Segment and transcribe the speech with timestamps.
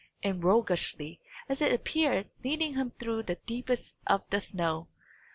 [0.23, 4.87] and roguishly, as it appeared, leading him through the deepest of the snow.